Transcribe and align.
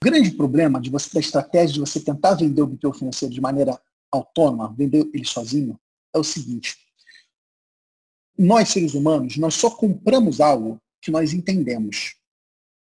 O 0.00 0.04
grande 0.04 0.30
problema 0.30 0.80
de 0.80 0.90
você, 0.90 1.10
da 1.12 1.18
estratégia 1.18 1.74
de 1.74 1.80
você 1.80 1.98
tentar 1.98 2.34
vender 2.34 2.62
o 2.62 2.66
BPO 2.68 2.92
financeiro 2.92 3.34
de 3.34 3.40
maneira 3.40 3.80
autônoma, 4.12 4.72
vender 4.76 5.10
ele 5.12 5.24
sozinho, 5.24 5.78
é 6.14 6.18
o 6.18 6.24
seguinte. 6.24 6.76
Nós, 8.38 8.68
seres 8.68 8.94
humanos, 8.94 9.36
nós 9.36 9.54
só 9.54 9.68
compramos 9.68 10.40
algo 10.40 10.80
que 11.02 11.10
nós 11.10 11.32
entendemos. 11.32 12.14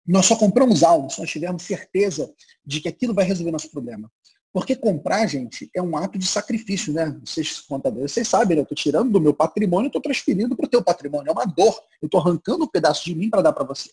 Nós 0.06 0.26
só 0.26 0.36
compramos 0.36 0.84
algo 0.84 1.10
se 1.10 1.20
nós 1.20 1.30
tivermos 1.30 1.64
certeza 1.64 2.32
de 2.64 2.80
que 2.80 2.88
aquilo 2.88 3.12
vai 3.12 3.24
resolver 3.24 3.50
nosso 3.50 3.70
problema. 3.70 4.10
Porque 4.52 4.76
comprar, 4.76 5.26
gente, 5.26 5.68
é 5.74 5.82
um 5.82 5.96
ato 5.96 6.18
de 6.18 6.26
sacrifício, 6.26 6.92
né? 6.92 7.18
Vocês 7.24 7.60
contadores, 7.60 8.12
vocês 8.12 8.28
sabem, 8.28 8.56
né? 8.56 8.60
eu 8.60 8.64
estou 8.64 8.76
tirando 8.76 9.10
do 9.10 9.20
meu 9.20 9.34
patrimônio, 9.34 9.88
estou 9.88 10.02
transferindo 10.02 10.54
para 10.54 10.66
o 10.66 10.68
teu 10.68 10.84
patrimônio. 10.84 11.30
É 11.30 11.32
uma 11.32 11.46
dor. 11.46 11.82
Eu 12.00 12.06
estou 12.06 12.20
arrancando 12.20 12.64
um 12.64 12.68
pedaço 12.68 13.04
de 13.04 13.14
mim 13.14 13.28
para 13.28 13.42
dar 13.42 13.52
para 13.52 13.64
você. 13.64 13.90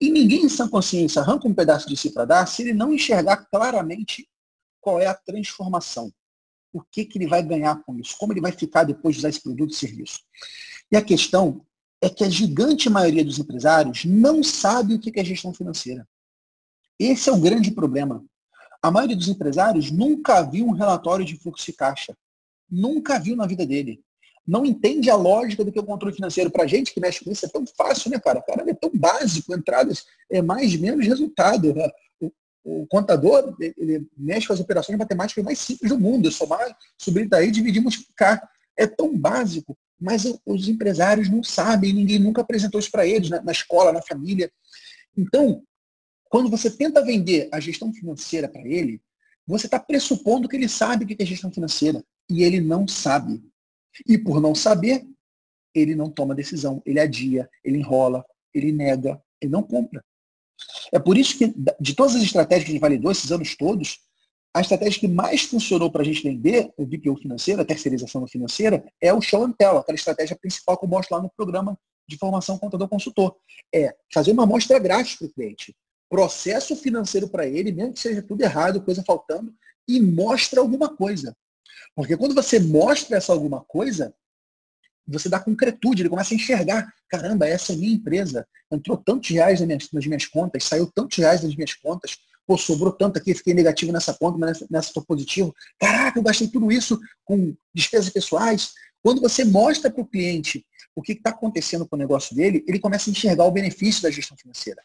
E 0.00 0.10
ninguém 0.10 0.44
em 0.44 0.48
sã 0.48 0.68
consciência 0.68 1.22
arranca 1.22 1.48
um 1.48 1.54
pedaço 1.54 1.88
de 1.88 1.96
si 1.96 2.10
para 2.10 2.24
dar 2.24 2.46
se 2.46 2.62
ele 2.62 2.74
não 2.74 2.92
enxergar 2.92 3.46
claramente 3.46 4.28
qual 4.80 5.00
é 5.00 5.06
a 5.06 5.14
transformação. 5.14 6.12
O 6.72 6.82
que, 6.82 7.04
que 7.04 7.18
ele 7.18 7.28
vai 7.28 7.42
ganhar 7.42 7.82
com 7.84 7.96
isso? 7.98 8.16
Como 8.18 8.32
ele 8.32 8.40
vai 8.40 8.52
ficar 8.52 8.84
depois 8.84 9.14
de 9.14 9.20
usar 9.20 9.28
esse 9.28 9.42
produto 9.42 9.72
e 9.72 9.76
serviço? 9.76 10.20
E 10.90 10.96
a 10.96 11.02
questão 11.02 11.64
é 12.02 12.10
que 12.10 12.24
a 12.24 12.28
gigante 12.28 12.90
maioria 12.90 13.24
dos 13.24 13.38
empresários 13.38 14.04
não 14.04 14.42
sabe 14.42 14.94
o 14.94 15.00
que 15.00 15.18
é 15.18 15.24
gestão 15.24 15.54
financeira. 15.54 16.06
Esse 16.98 17.30
é 17.30 17.32
o 17.32 17.40
grande 17.40 17.70
problema. 17.70 18.24
A 18.82 18.90
maioria 18.90 19.16
dos 19.16 19.28
empresários 19.28 19.90
nunca 19.90 20.42
viu 20.42 20.66
um 20.66 20.72
relatório 20.72 21.24
de 21.24 21.36
fluxo 21.38 21.64
de 21.64 21.72
caixa. 21.72 22.14
Nunca 22.70 23.18
viu 23.18 23.34
na 23.34 23.46
vida 23.46 23.64
dele. 23.64 24.03
Não 24.46 24.64
entende 24.64 25.08
a 25.08 25.16
lógica 25.16 25.64
do 25.64 25.72
que 25.72 25.78
é 25.78 25.82
o 25.82 25.86
controle 25.86 26.14
financeiro. 26.14 26.50
Para 26.50 26.66
gente 26.66 26.92
que 26.92 27.00
mexe 27.00 27.24
com 27.24 27.30
isso 27.30 27.46
é 27.46 27.48
tão 27.48 27.64
fácil, 27.66 28.10
né, 28.10 28.18
cara? 28.18 28.42
Cara, 28.42 28.68
é 28.68 28.74
tão 28.74 28.90
básico. 28.92 29.54
Entradas 29.54 30.04
é 30.30 30.42
mais 30.42 30.76
menos 30.76 31.06
resultado. 31.06 31.74
Né? 31.74 31.90
O, 32.20 32.32
o, 32.62 32.86
contador, 32.86 33.56
ele 33.58 34.06
mexe 34.16 34.46
com 34.46 34.52
as 34.52 34.60
operações 34.60 34.98
matemáticas 34.98 35.42
mais 35.42 35.58
simples 35.58 35.90
do 35.90 35.98
mundo. 35.98 36.28
É 36.28 36.30
somar, 36.30 36.76
subir 36.98 37.26
daí, 37.26 37.50
dividir, 37.50 37.80
multiplicar. 37.80 38.46
É 38.76 38.86
tão 38.86 39.16
básico. 39.16 39.76
Mas 39.98 40.24
os 40.44 40.68
empresários 40.68 41.30
não 41.30 41.42
sabem, 41.42 41.94
ninguém 41.94 42.18
nunca 42.18 42.42
apresentou 42.42 42.78
isso 42.78 42.90
para 42.90 43.06
eles, 43.06 43.30
na, 43.30 43.40
na 43.40 43.52
escola, 43.52 43.92
na 43.92 44.02
família. 44.02 44.52
Então, 45.16 45.62
quando 46.28 46.50
você 46.50 46.68
tenta 46.70 47.02
vender 47.02 47.48
a 47.52 47.60
gestão 47.60 47.92
financeira 47.94 48.48
para 48.48 48.66
ele, 48.66 49.00
você 49.46 49.66
está 49.66 49.78
pressupondo 49.78 50.48
que 50.48 50.56
ele 50.56 50.68
sabe 50.68 51.04
o 51.04 51.08
que 51.08 51.16
é 51.18 51.24
gestão 51.24 51.50
financeira. 51.50 52.04
E 52.28 52.42
ele 52.42 52.60
não 52.60 52.88
sabe. 52.88 53.42
E 54.06 54.18
por 54.18 54.40
não 54.40 54.54
saber, 54.54 55.06
ele 55.74 55.94
não 55.94 56.10
toma 56.10 56.34
decisão. 56.34 56.82
Ele 56.84 57.00
adia, 57.00 57.48
ele 57.64 57.78
enrola, 57.78 58.24
ele 58.52 58.72
nega, 58.72 59.20
ele 59.40 59.52
não 59.52 59.62
compra. 59.62 60.04
É 60.92 60.98
por 60.98 61.16
isso 61.18 61.36
que, 61.36 61.52
de 61.80 61.94
todas 61.94 62.14
as 62.14 62.22
estratégias 62.22 62.64
que 62.64 62.70
a 62.70 62.74
gente 62.74 62.80
validou 62.80 63.10
esses 63.10 63.30
anos 63.30 63.56
todos, 63.56 63.98
a 64.54 64.60
estratégia 64.60 65.00
que 65.00 65.08
mais 65.08 65.42
funcionou 65.42 65.90
para 65.90 66.02
a 66.02 66.04
gente 66.04 66.22
vender 66.22 66.72
o 66.76 66.86
BPO 66.86 67.16
financeiro, 67.16 67.60
a 67.60 67.64
terceirização 67.64 68.24
financeira, 68.26 68.84
é 69.00 69.12
o 69.12 69.20
show 69.20 69.44
and 69.44 69.52
tell, 69.52 69.78
aquela 69.78 69.96
estratégia 69.96 70.36
principal 70.36 70.78
que 70.78 70.84
eu 70.84 70.88
mostro 70.88 71.16
lá 71.16 71.22
no 71.22 71.30
programa 71.36 71.76
de 72.06 72.16
formação 72.16 72.56
contador 72.56 72.88
consultor. 72.88 73.36
É 73.74 73.94
fazer 74.12 74.30
uma 74.30 74.44
amostra 74.44 74.78
grátis 74.78 75.16
para 75.16 75.26
o 75.26 75.32
cliente 75.32 75.74
processo 76.14 76.76
financeiro 76.76 77.28
para 77.28 77.44
ele, 77.44 77.72
mesmo 77.72 77.92
que 77.92 77.98
seja 77.98 78.22
tudo 78.22 78.40
errado, 78.40 78.80
coisa 78.80 79.02
faltando, 79.02 79.52
e 79.88 80.00
mostra 80.00 80.60
alguma 80.60 80.88
coisa. 80.88 81.36
Porque 81.94 82.16
quando 82.16 82.34
você 82.34 82.58
mostra 82.58 83.16
essa 83.16 83.32
alguma 83.32 83.60
coisa, 83.60 84.14
você 85.06 85.28
dá 85.28 85.38
concretude, 85.38 86.02
ele 86.02 86.08
começa 86.08 86.34
a 86.34 86.36
enxergar, 86.36 86.92
caramba, 87.08 87.46
essa 87.46 87.72
é 87.72 87.76
minha 87.76 87.94
empresa, 87.94 88.46
entrou 88.70 88.96
tantos 88.96 89.30
reais 89.30 89.60
nas 89.60 89.66
minhas, 89.66 89.88
nas 89.92 90.06
minhas 90.06 90.26
contas, 90.26 90.64
saiu 90.64 90.90
tantos 90.92 91.18
reais 91.18 91.42
das 91.42 91.54
minhas 91.54 91.74
contas, 91.74 92.18
pô, 92.46 92.56
sobrou 92.56 92.92
tanto 92.92 93.18
aqui, 93.18 93.34
fiquei 93.34 93.54
negativo 93.54 93.92
nessa 93.92 94.14
conta, 94.14 94.38
mas 94.38 94.64
nessa 94.70 94.88
estou 94.88 95.04
positivo. 95.04 95.54
Caraca, 95.78 96.18
eu 96.18 96.22
gastei 96.22 96.48
tudo 96.48 96.70
isso 96.72 96.98
com 97.24 97.54
despesas 97.74 98.08
pessoais. 98.10 98.72
Quando 99.02 99.20
você 99.20 99.44
mostra 99.44 99.90
para 99.90 100.02
o 100.02 100.06
cliente 100.06 100.64
o 100.96 101.02
que 101.02 101.12
está 101.12 101.30
acontecendo 101.30 101.86
com 101.86 101.96
o 101.96 101.98
negócio 101.98 102.34
dele, 102.34 102.64
ele 102.66 102.78
começa 102.78 103.10
a 103.10 103.12
enxergar 103.12 103.44
o 103.44 103.50
benefício 103.50 104.02
da 104.02 104.10
gestão 104.10 104.36
financeira. 104.36 104.82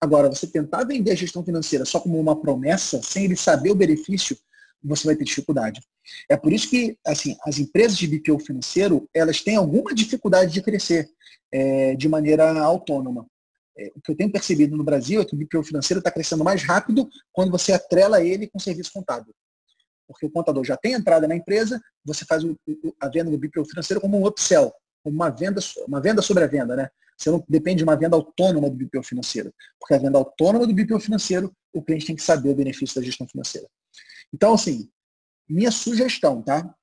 Agora, 0.00 0.28
você 0.28 0.46
tentar 0.46 0.84
vender 0.84 1.10
a 1.10 1.16
gestão 1.16 1.44
financeira 1.44 1.84
só 1.84 1.98
como 1.98 2.20
uma 2.20 2.40
promessa, 2.40 3.02
sem 3.02 3.24
ele 3.24 3.36
saber 3.36 3.70
o 3.70 3.74
benefício, 3.74 4.38
você 4.82 5.06
vai 5.06 5.16
ter 5.16 5.24
dificuldade. 5.24 5.80
É 6.28 6.36
por 6.36 6.52
isso 6.52 6.70
que 6.70 6.96
assim, 7.06 7.36
as 7.44 7.58
empresas 7.58 7.96
de 7.96 8.06
BPO 8.06 8.38
financeiro, 8.38 9.08
elas 9.12 9.42
têm 9.42 9.56
alguma 9.56 9.94
dificuldade 9.94 10.52
de 10.52 10.62
crescer 10.62 11.08
é, 11.52 11.94
de 11.94 12.08
maneira 12.08 12.60
autônoma. 12.60 13.26
É, 13.76 13.92
o 13.94 14.00
que 14.00 14.10
eu 14.12 14.16
tenho 14.16 14.32
percebido 14.32 14.76
no 14.76 14.84
Brasil 14.84 15.20
é 15.20 15.24
que 15.24 15.34
o 15.34 15.38
BPO 15.38 15.62
financeiro 15.62 15.98
está 15.98 16.10
crescendo 16.10 16.44
mais 16.44 16.62
rápido 16.62 17.08
quando 17.32 17.50
você 17.50 17.72
atrela 17.72 18.22
ele 18.22 18.48
com 18.48 18.58
serviço 18.58 18.92
contábil. 18.92 19.34
Porque 20.06 20.26
o 20.26 20.30
contador 20.30 20.64
já 20.64 20.76
tem 20.76 20.94
entrada 20.94 21.28
na 21.28 21.36
empresa, 21.36 21.80
você 22.04 22.24
faz 22.24 22.42
o, 22.42 22.56
a 23.00 23.08
venda 23.08 23.30
do 23.30 23.38
BPO 23.38 23.64
financeiro 23.66 24.00
como 24.00 24.18
um 24.18 24.26
upsell, 24.26 24.72
como 25.02 25.14
uma 25.14 25.28
venda, 25.28 25.60
uma 25.86 26.00
venda 26.00 26.22
sobre 26.22 26.44
a 26.44 26.46
venda, 26.46 26.74
né? 26.74 26.88
Você 27.16 27.30
não 27.30 27.44
depende 27.48 27.78
de 27.78 27.84
uma 27.84 27.96
venda 27.96 28.16
autônoma 28.16 28.70
do 28.70 28.76
BPO 28.76 29.02
financeiro. 29.02 29.52
Porque 29.78 29.94
a 29.94 29.98
venda 29.98 30.16
autônoma 30.16 30.66
do 30.66 30.72
BPO 30.72 31.00
financeiro, 31.00 31.52
o 31.72 31.82
cliente 31.82 32.06
tem 32.06 32.16
que 32.16 32.22
saber 32.22 32.50
o 32.50 32.54
benefício 32.54 33.00
da 33.00 33.04
gestão 33.04 33.26
financeira. 33.26 33.68
Então, 34.32 34.54
assim, 34.54 34.88
minha 35.48 35.70
sugestão, 35.70 36.42
tá? 36.42 36.74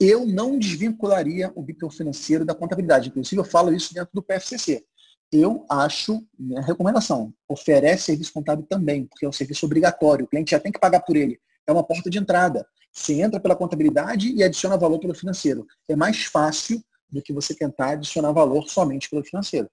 Eu 0.00 0.26
não 0.26 0.58
desvincularia 0.58 1.52
o 1.54 1.62
BPO 1.62 1.90
financeiro 1.90 2.44
da 2.44 2.54
contabilidade. 2.54 3.08
Inclusive, 3.08 3.40
eu 3.40 3.44
falo 3.44 3.72
isso 3.72 3.94
dentro 3.94 4.10
do 4.12 4.22
PFCC. 4.22 4.84
Eu 5.30 5.64
acho, 5.70 6.22
minha 6.38 6.60
recomendação, 6.60 7.32
oferece 7.48 8.04
serviço 8.04 8.32
contábil 8.32 8.66
também, 8.68 9.06
porque 9.06 9.24
é 9.24 9.28
um 9.28 9.32
serviço 9.32 9.64
obrigatório. 9.64 10.24
O 10.24 10.28
cliente 10.28 10.50
já 10.50 10.60
tem 10.60 10.72
que 10.72 10.80
pagar 10.80 11.00
por 11.00 11.16
ele. 11.16 11.40
É 11.66 11.72
uma 11.72 11.84
porta 11.84 12.10
de 12.10 12.18
entrada. 12.18 12.66
Você 12.92 13.22
entra 13.22 13.40
pela 13.40 13.56
contabilidade 13.56 14.32
e 14.32 14.42
adiciona 14.42 14.76
valor 14.76 14.98
pelo 14.98 15.14
financeiro. 15.14 15.66
É 15.88 15.96
mais 15.96 16.24
fácil 16.24 16.82
do 17.10 17.22
que 17.22 17.32
você 17.32 17.54
tentar 17.54 17.90
adicionar 17.90 18.32
valor 18.32 18.68
somente 18.68 19.08
pelo 19.08 19.24
financeiro. 19.24 19.68